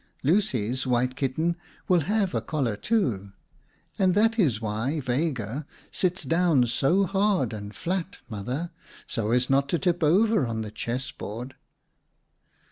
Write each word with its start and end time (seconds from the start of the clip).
Lucy's 0.23 0.87
white 0.87 1.15
kitten 1.15 1.55
will 1.87 1.99
have 1.99 2.33
a 2.33 2.41
collar, 2.41 2.75
too. 2.75 3.29
And 3.99 4.15
that 4.15 4.39
is 4.39 4.59
why 4.59 4.99
Vega 4.99 5.67
sits 5.91 6.23
down 6.23 6.65
so 6.65 7.03
hard 7.03 7.53
and 7.53 7.75
flat, 7.75 8.17
Mother, 8.27 8.71
so 9.05 9.29
as 9.29 9.47
not 9.47 9.69
to 9.69 9.77
tip 9.77 10.01
over 10.03 10.47
on 10.47 10.63
the 10.63 10.71
chess 10.71 11.11
board." 11.11 11.53